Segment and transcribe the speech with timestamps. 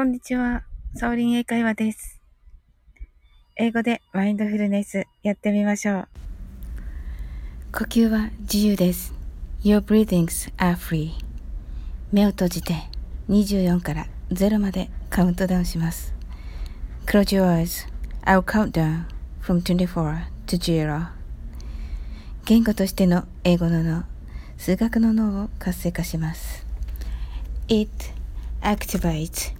[0.00, 0.62] こんにちは。
[0.94, 2.22] サオリン英会話です。
[3.56, 6.08] 英語でマインドフルネスやってみましょう。
[7.70, 9.12] 呼吸は自由です。
[9.62, 11.10] Your breathings are free.
[12.12, 12.76] 目を閉じて
[13.28, 16.14] 24から0までカウントダウンします。
[17.04, 17.86] Close your eyes.
[18.22, 19.04] I'll count down
[19.42, 21.08] from 24 to 0.
[22.46, 24.04] 言語としての英語の脳、
[24.56, 26.64] 数学の脳を活性化します。
[27.68, 27.90] It
[28.62, 29.59] activates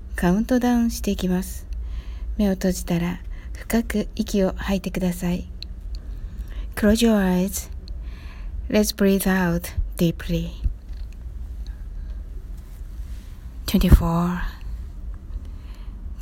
[0.15, 1.65] カウントダウンしていきます。
[2.37, 3.19] 目を閉じたら
[3.53, 5.47] 深く息を吐いてください。
[6.75, 7.69] Close your eyes.
[8.69, 10.51] Let's breathe out deeply.
[13.67, 14.41] 24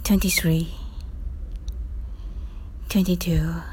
[0.03, 0.67] 23
[2.89, 3.63] 22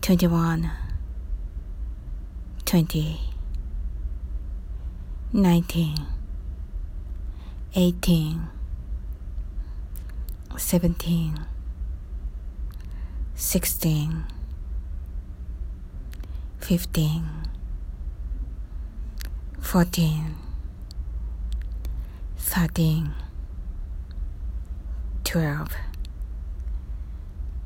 [0.00, 0.70] 21
[2.64, 3.16] 20
[5.34, 6.23] 19
[7.76, 8.40] 18
[10.56, 11.34] 17
[13.34, 14.24] 16
[16.60, 17.24] 15
[19.60, 20.36] 14
[22.38, 23.12] 13
[25.24, 25.68] 12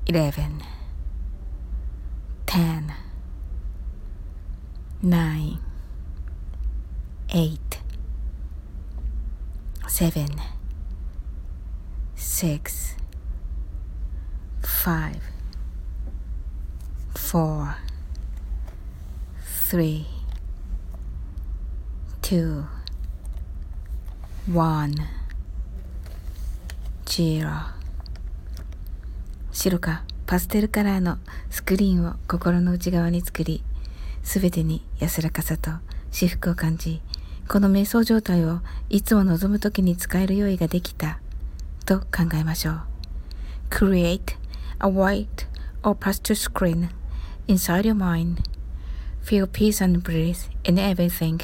[0.06, 0.62] 11
[2.46, 2.94] 10
[5.02, 5.58] 9
[7.28, 7.77] 8
[9.98, 10.28] seven,
[12.14, 12.94] six,
[14.62, 15.20] five,
[17.16, 17.74] four,
[19.68, 20.06] three,
[22.22, 22.62] two,
[24.46, 24.94] one,
[27.04, 27.50] zero.
[29.50, 31.18] 白かパステルカラーの
[31.50, 33.64] スクリーンを心の内側に作り、
[34.22, 35.72] すべてに安らかさと
[36.12, 37.02] 至福を感じ、
[37.47, 41.19] この瞑想状態をいつも望むときに使える用意ができた
[41.85, 42.81] と考えましょう。
[43.69, 44.37] Create
[44.79, 45.47] a white
[45.83, 46.89] or pastel screen
[47.47, 48.41] inside your mind.
[49.23, 51.41] Feel peace and bliss in everything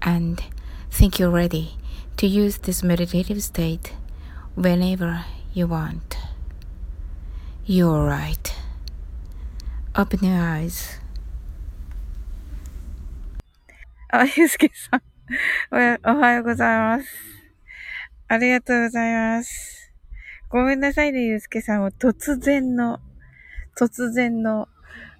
[0.00, 0.42] and
[0.90, 1.78] think you're ready
[2.16, 3.92] to use this meditative state
[4.56, 5.24] whenever
[5.54, 6.16] you want.
[7.66, 8.52] You're right.
[9.94, 11.00] Open your eyes.
[14.14, 15.02] あ、ゆうすけさん。
[15.71, 17.05] おはようございます。
[18.29, 19.91] ありがとうございます。
[20.47, 23.01] ごめんなさいね、ゆうすけさんを突然の、
[23.77, 24.69] 突然の、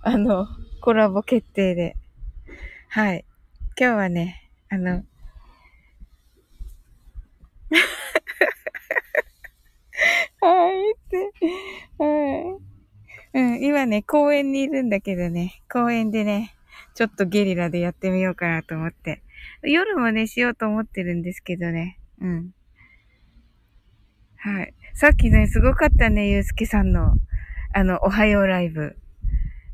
[0.02, 0.48] あの、
[0.80, 1.98] コラボ決定で。
[2.88, 3.26] はい。
[3.78, 4.92] 今日はね、あの、
[10.40, 11.18] はいって、
[11.98, 12.60] は
[13.34, 13.40] い。
[13.40, 16.57] うん、今ね、公園にいるんだけどね、公園でね、
[16.98, 19.22] ちょっとゲリラでやってみようかなと思って。
[19.62, 22.00] 夜もね、しようと思ってるんですけどね。
[22.20, 22.50] うん。
[24.38, 24.74] はい。
[24.96, 27.14] さっきね、すごかったね、ゆうすけさんの、
[27.76, 28.98] あの、おはようライブ。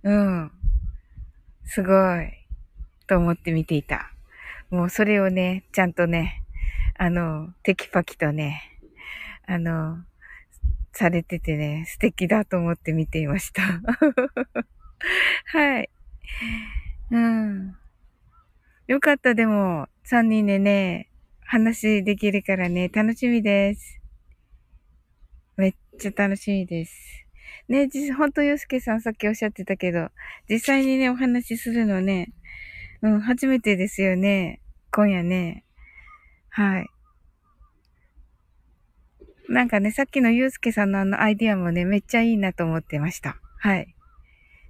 [0.04, 0.52] うん。
[1.64, 2.30] すごい。
[3.08, 4.12] と思って見ていた。
[4.70, 6.44] もうそれをね、ちゃんとね、
[6.98, 8.82] あの、テキパキとね、
[9.48, 9.96] あの、
[10.92, 13.62] されててね、素敵だと思って見ていました。
[15.58, 15.90] はい。
[17.14, 17.76] うん。
[18.88, 21.12] よかった、でも、3人でね、
[21.42, 24.02] 話できるからね、楽しみです。
[25.56, 27.28] めっちゃ楽しみです。
[27.70, 30.10] ね、実、ほんとゆうすけさんさっきおっしゃってたけど、
[30.50, 32.34] 実際にね、お話しするのね、
[33.04, 34.60] うん、初めてですよね。
[34.92, 35.66] 今夜ね。
[36.50, 36.88] はい。
[39.50, 43.40] なんかね、さっきのゆうすけさんのあのアイディアもね、めっちゃいいなと思ってました。
[43.60, 43.94] はい。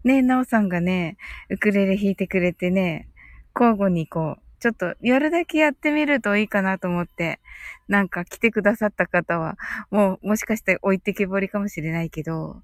[0.04, 1.18] ねえ、なおさんがね、
[1.50, 3.08] ウクレレ弾いてくれてね、
[3.56, 7.40] 交互にこう、ちょっとやるだけやってみるといいかなと思って、
[7.88, 9.58] なんか来てくださった方は、
[9.92, 12.62] もうもしかして置いてけぼりかもしれないけど、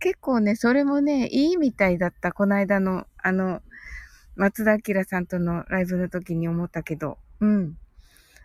[0.00, 2.32] 結構ね、それもね、いいみたいだった。
[2.32, 3.62] この間の、あの、
[4.36, 7.76] 松田明さんとのライブの時に思ったけど、うん。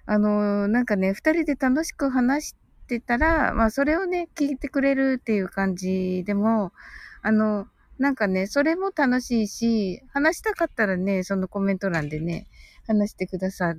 [0.05, 2.55] あの、なんかね、二人で楽しく話し
[2.87, 6.73] てたら、まあそれをね、聞いてくれるっていう感じでも、
[7.21, 7.67] あの、
[7.99, 12.47] なんかね、それも楽しいし、話したかったらね、そのコメント欄でね、
[12.87, 13.75] 話してくださ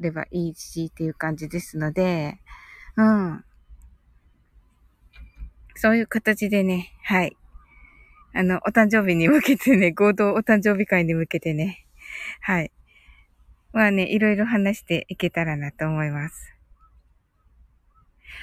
[0.00, 2.38] ればいいしっていう感じですので、
[2.96, 3.44] うん。
[5.74, 7.36] そういう形でね、はい。
[8.34, 11.86] あの、お誕生日に向けてね、合同お誕生日会に向けてね、
[12.40, 12.72] はい。
[13.72, 16.54] まあね、いろいろ話していけたらなと思います。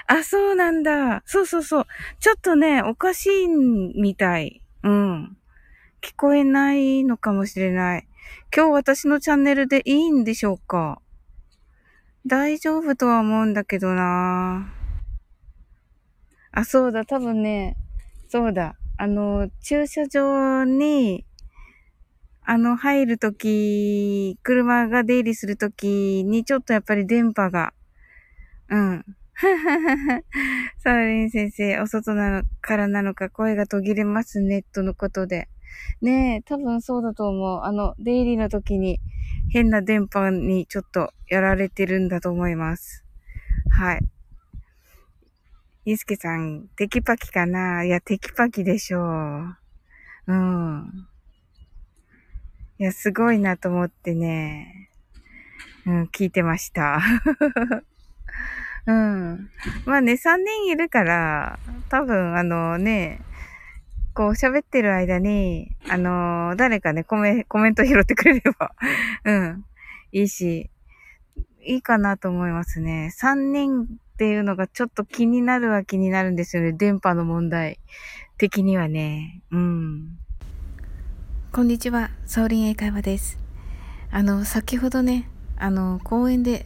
[0.07, 1.23] あ、そうなんだ。
[1.25, 1.85] そうそうそう。
[2.19, 4.62] ちょっとね、おかしいみたい。
[4.86, 5.38] うん。
[6.00, 8.08] 聞こえないのかもしれない。
[8.56, 11.02] 今日私のチャンネルでいいんでしょうか？
[12.28, 14.72] 大丈夫とは思うんだけどな
[16.52, 17.78] あ、そうだ、多分ね、
[18.30, 18.76] そうだ。
[18.98, 21.26] あの、駐車場に、
[22.44, 27.74] あの、入るとき、車が出入りするときに、ちょっとやっぱり電波が、
[28.70, 29.06] うん。
[30.78, 35.50] サーリン先生、お外なのからなのか声が途切れますね、とのことで。
[36.02, 37.62] ねえ、多分そうだと思う。
[37.64, 39.00] あの、出入りの時に
[39.52, 43.04] 変な電波にちょっとやられてるんだと思います。
[43.72, 44.00] はい。
[45.84, 47.84] ゆうすけさん、テキパキかな？
[47.84, 49.56] いや、テキパキでしょう。
[50.28, 51.08] うん。
[52.80, 54.90] いや、すごいなと思ってね。
[55.86, 57.02] うん、聞いてました。
[58.88, 59.50] うん。
[59.86, 61.60] まあね、3人いるから、
[61.90, 63.22] 多分あのね、
[64.14, 68.72] こう喋ってる間に、あの、誰かね、コメ、コメント拾ってくれれば
[69.26, 69.66] うん、
[70.12, 70.70] いいし、
[71.62, 73.12] いいかなと思いますね。
[73.20, 73.86] 3人っ
[74.18, 76.72] ていうのがちょっと気になるは気になるんですよね。
[76.72, 77.80] 電波の問題
[78.38, 79.42] 的にはね。
[79.52, 80.18] うん。
[81.52, 83.40] こんにちは、サオリン英会話です。
[84.12, 85.28] あの、先ほどね、
[85.58, 86.66] あの、公園で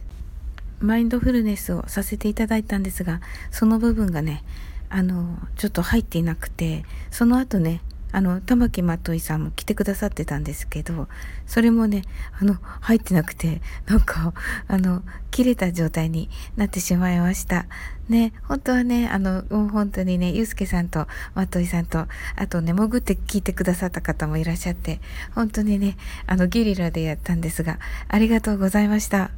[0.80, 4.42] マインドフルネスをさせていただいたんですが、その部分がね、
[4.88, 7.80] あの、ちょっと入っていなくて、その後ね、
[8.12, 11.06] あの、玉木まといさんも来てくださってたんですけど、
[11.46, 12.02] それもね、
[12.40, 14.34] あの、入ってなくて、なんか、
[14.66, 17.66] あの、切れた状態になってしまいました。
[18.08, 25.00] ね、本当はね、あの、もう本当にね、ゆうすけさんとまといさんと、あとね、潜って聞いてくださった方もいらっしゃって、
[25.34, 27.78] 本当にね、あの、ゲリラでやったんですが、
[28.08, 29.30] ありがとうございました。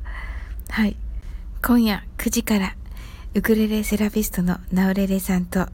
[0.71, 0.97] はい。
[1.65, 2.75] 今夜9時から
[3.35, 5.69] ウクレレセラピストのナオレレさんと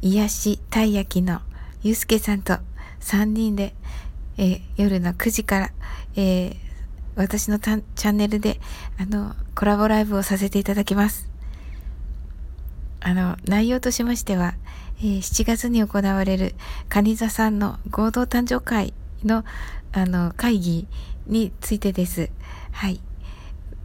[0.00, 1.40] 癒したい焼きの
[1.82, 2.58] ゆうすけさんと
[3.00, 3.74] 3人で、
[4.38, 5.70] えー、夜の9時から、
[6.14, 6.56] えー、
[7.16, 8.60] 私のチャンネルで
[9.00, 11.28] あのコラボライブをさせていただきます。
[13.00, 14.54] あの内容としましては、
[15.00, 16.54] えー、7月に行われる
[16.88, 18.94] カニ座さんの合同誕生会
[19.24, 19.44] の
[19.90, 20.86] あの会議
[21.26, 22.30] についてです。
[22.70, 23.00] はい。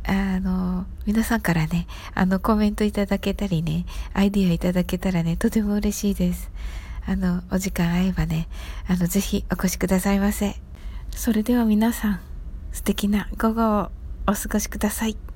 [0.03, 6.51] あの、皆さんからね、あの、コメントいただけたりね、アイディアいただけたらね、とても嬉しいです。
[7.06, 8.48] あの、お時間合えばね、
[8.88, 10.56] あの、ぜひお越しくださいませ。
[11.12, 12.19] それでは皆さん、
[12.71, 13.92] 素敵な午後を
[14.27, 15.31] お過ごしください。